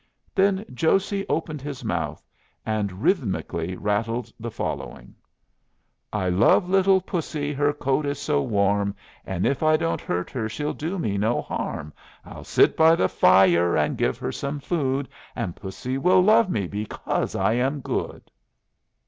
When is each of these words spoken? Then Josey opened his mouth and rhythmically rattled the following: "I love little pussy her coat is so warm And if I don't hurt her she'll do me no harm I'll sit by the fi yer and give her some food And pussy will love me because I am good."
Then 0.33 0.65
Josey 0.73 1.27
opened 1.29 1.61
his 1.61 1.83
mouth 1.85 2.23
and 2.65 3.03
rhythmically 3.03 3.75
rattled 3.75 4.33
the 4.39 4.49
following: 4.49 5.13
"I 6.11 6.27
love 6.27 6.67
little 6.67 7.01
pussy 7.01 7.53
her 7.53 7.71
coat 7.71 8.07
is 8.07 8.17
so 8.17 8.41
warm 8.41 8.95
And 9.25 9.45
if 9.45 9.61
I 9.61 9.77
don't 9.77 10.01
hurt 10.01 10.31
her 10.31 10.49
she'll 10.49 10.73
do 10.73 10.97
me 10.97 11.19
no 11.19 11.39
harm 11.43 11.93
I'll 12.25 12.43
sit 12.43 12.75
by 12.75 12.95
the 12.95 13.07
fi 13.09 13.45
yer 13.45 13.75
and 13.77 13.95
give 13.95 14.17
her 14.17 14.31
some 14.31 14.59
food 14.59 15.07
And 15.35 15.55
pussy 15.55 15.99
will 15.99 16.21
love 16.23 16.49
me 16.49 16.65
because 16.65 17.35
I 17.35 17.53
am 17.53 17.79
good." 17.79 18.31